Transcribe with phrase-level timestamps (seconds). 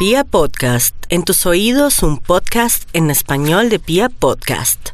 [0.00, 4.92] Pia Podcast, en tus oídos un podcast en español de Pia Podcast.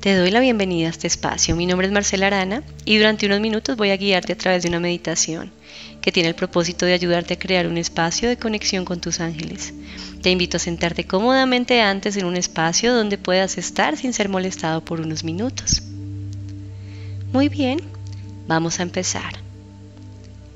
[0.00, 1.54] Te doy la bienvenida a este espacio.
[1.54, 4.70] Mi nombre es Marcela Arana y durante unos minutos voy a guiarte a través de
[4.70, 5.52] una meditación
[6.00, 9.74] que tiene el propósito de ayudarte a crear un espacio de conexión con tus ángeles.
[10.22, 14.82] Te invito a sentarte cómodamente antes en un espacio donde puedas estar sin ser molestado
[14.82, 15.82] por unos minutos.
[17.34, 17.80] Muy bien,
[18.46, 19.32] vamos a empezar.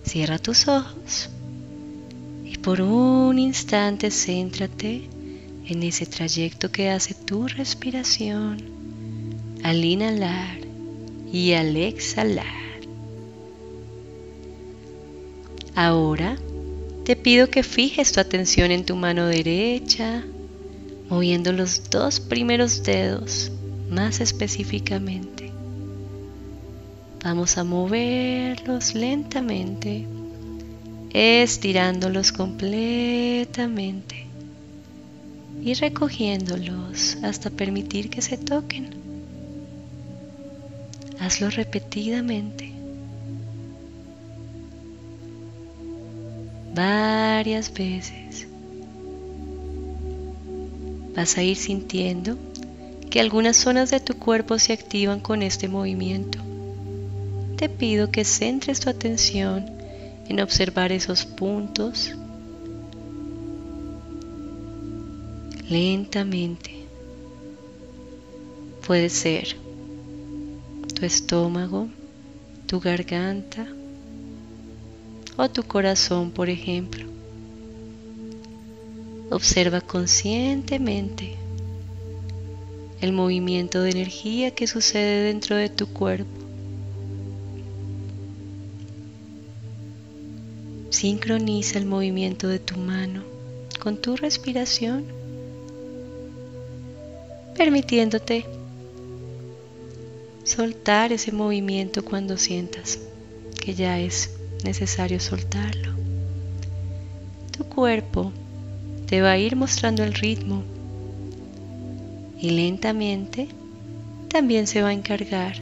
[0.04, 1.28] Cierra tus ojos
[2.44, 5.10] y por un instante céntrate
[5.66, 8.62] en ese trayecto que hace tu respiración
[9.64, 10.60] al inhalar
[11.32, 12.46] y al exhalar.
[15.74, 16.38] Ahora
[17.04, 20.24] te pido que fijes tu atención en tu mano derecha,
[21.10, 23.50] moviendo los dos primeros dedos
[23.90, 25.47] más específicamente.
[27.22, 30.06] Vamos a moverlos lentamente,
[31.12, 34.26] estirándolos completamente
[35.60, 38.90] y recogiéndolos hasta permitir que se toquen.
[41.18, 42.72] Hazlo repetidamente.
[46.72, 48.46] Varias veces.
[51.16, 52.38] Vas a ir sintiendo
[53.10, 56.38] que algunas zonas de tu cuerpo se activan con este movimiento
[57.58, 59.66] te pido que centres tu atención
[60.28, 62.14] en observar esos puntos
[65.68, 66.70] lentamente.
[68.86, 69.56] Puede ser
[70.94, 71.88] tu estómago,
[72.68, 73.66] tu garganta
[75.36, 77.06] o tu corazón, por ejemplo.
[79.30, 81.34] Observa conscientemente
[83.00, 86.47] el movimiento de energía que sucede dentro de tu cuerpo.
[90.98, 93.22] Sincroniza el movimiento de tu mano
[93.78, 95.04] con tu respiración,
[97.56, 98.44] permitiéndote
[100.42, 102.98] soltar ese movimiento cuando sientas
[103.60, 104.30] que ya es
[104.64, 105.92] necesario soltarlo.
[107.56, 108.32] Tu cuerpo
[109.06, 110.64] te va a ir mostrando el ritmo
[112.40, 113.46] y lentamente
[114.26, 115.58] también se va a encargar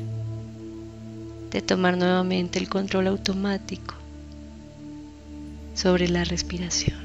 [1.50, 3.96] de tomar nuevamente el control automático
[5.76, 6.96] sobre la respiración.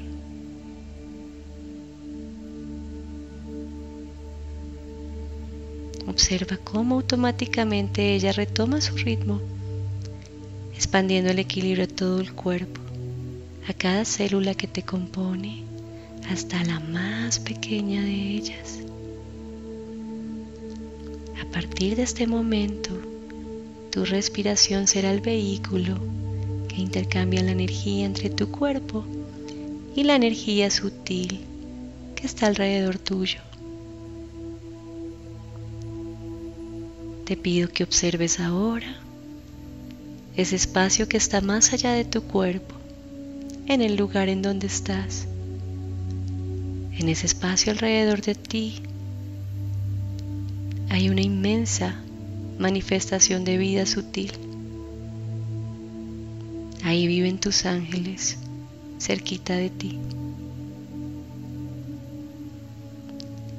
[6.08, 9.40] Observa cómo automáticamente ella retoma su ritmo,
[10.74, 12.80] expandiendo el equilibrio a todo el cuerpo,
[13.68, 15.64] a cada célula que te compone,
[16.30, 18.78] hasta la más pequeña de ellas.
[21.40, 22.90] A partir de este momento,
[23.90, 26.21] tu respiración será el vehículo
[26.72, 29.04] que intercambia la energía entre tu cuerpo
[29.94, 31.40] y la energía sutil
[32.16, 33.40] que está alrededor tuyo.
[37.26, 38.96] Te pido que observes ahora
[40.36, 42.74] ese espacio que está más allá de tu cuerpo,
[43.66, 45.26] en el lugar en donde estás.
[46.98, 48.80] En ese espacio alrededor de ti
[50.88, 51.96] hay una inmensa
[52.58, 54.32] manifestación de vida sutil.
[56.84, 58.38] Ahí viven tus ángeles
[58.98, 59.98] cerquita de ti.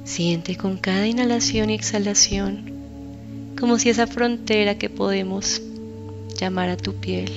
[0.04, 2.72] Siente con cada inhalación y exhalación
[3.58, 5.62] como si esa frontera que podemos
[6.38, 7.30] llamar a tu piel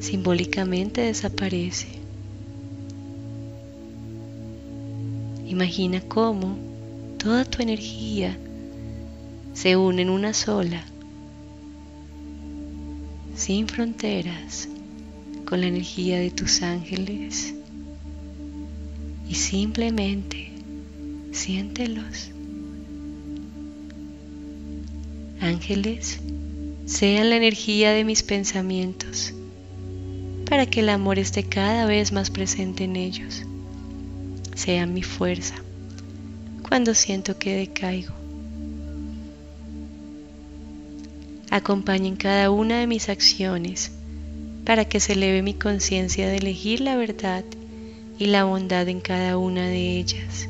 [0.00, 1.86] simbólicamente desaparece.
[5.46, 6.56] Imagina cómo
[7.18, 8.36] toda tu energía
[9.54, 10.84] se une en una sola
[13.42, 14.68] sin fronteras
[15.44, 17.52] con la energía de tus ángeles
[19.28, 20.52] y simplemente
[21.32, 22.30] siéntelos.
[25.40, 26.20] Ángeles,
[26.86, 29.34] sean la energía de mis pensamientos
[30.48, 33.42] para que el amor esté cada vez más presente en ellos.
[34.54, 35.56] Sean mi fuerza
[36.68, 38.21] cuando siento que decaigo.
[41.52, 43.92] Acompañen cada una de mis acciones
[44.64, 47.44] para que se eleve mi conciencia de elegir la verdad
[48.18, 50.48] y la bondad en cada una de ellas.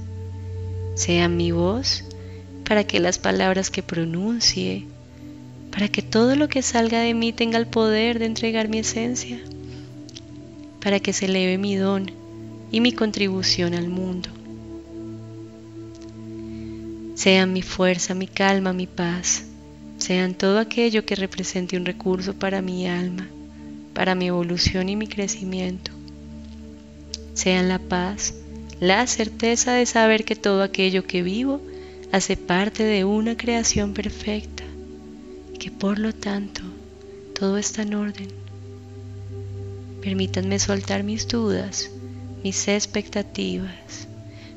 [0.95, 2.05] Sea mi voz
[2.65, 4.87] para que las palabras que pronuncie,
[5.73, 9.41] para que todo lo que salga de mí tenga el poder de entregar mi esencia,
[10.81, 12.13] para que se eleve mi don
[12.71, 14.29] y mi contribución al mundo.
[17.17, 19.47] Sea mi fuerza, mi calma, mi paz
[20.03, 23.29] sean todo aquello que represente un recurso para mi alma,
[23.95, 25.93] para mi evolución y mi crecimiento.
[27.35, 28.35] Sean la paz,
[28.81, 31.63] la certeza de saber que todo aquello que vivo
[32.11, 34.65] hace parte de una creación perfecta,
[35.61, 36.63] que por lo tanto
[37.39, 38.29] todo está en orden.
[40.01, 41.93] Permítanme soltar mis dudas,
[42.43, 44.09] mis expectativas.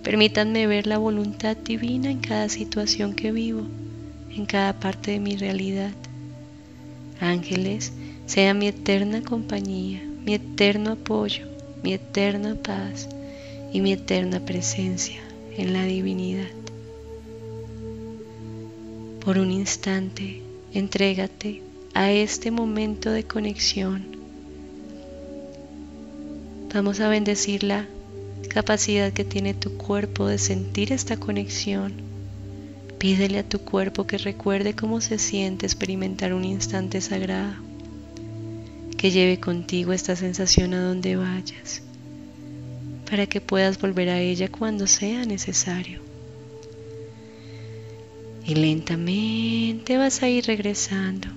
[0.02, 3.68] Permítanme ver la voluntad divina en cada situación que vivo
[4.36, 5.92] en cada parte de mi realidad.
[7.20, 7.94] Ángeles,
[8.26, 11.48] sea mi eterna compañía, mi eterno apoyo,
[11.84, 13.08] mi eterna paz
[13.72, 15.22] y mi eterna presencia
[15.58, 16.50] en la divinidad.
[19.24, 20.42] Por un instante,
[20.74, 21.62] entrégate
[21.94, 24.06] a este momento de conexión.
[26.74, 27.88] Vamos a bendecir la
[28.50, 32.05] capacidad que tiene tu cuerpo de sentir esta conexión
[32.98, 37.54] Pídele a tu cuerpo que recuerde cómo se siente experimentar un instante sagrado,
[38.98, 41.82] que lleve contigo esta sensación a donde vayas,
[43.10, 46.00] para que puedas volver a ella cuando sea necesario.
[48.46, 51.28] Y lentamente vas a ir regresando,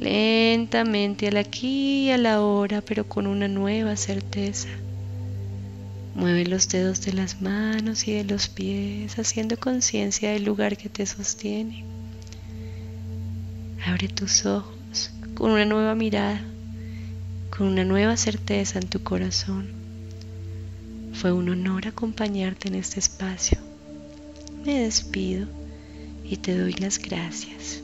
[0.00, 4.68] lentamente al aquí y a la hora, pero con una nueva certeza
[6.14, 10.88] Mueve los dedos de las manos y de los pies, haciendo conciencia del lugar que
[10.88, 11.84] te sostiene.
[13.84, 16.40] Abre tus ojos con una nueva mirada,
[17.56, 19.68] con una nueva certeza en tu corazón.
[21.12, 23.58] Fue un honor acompañarte en este espacio.
[24.64, 25.48] Me despido
[26.24, 27.82] y te doy las gracias.